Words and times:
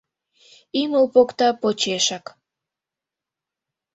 Ӱмыл 0.81 1.05
покта 1.13 1.49
почешак. 1.61 2.25